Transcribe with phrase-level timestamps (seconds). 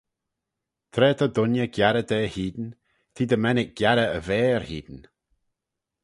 [0.93, 2.67] Tra ta dooinney giarrey da hene
[3.13, 5.05] t'eh dy mennick giarrey y vair hene.